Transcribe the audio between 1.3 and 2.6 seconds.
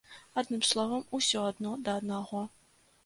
адно да аднаго.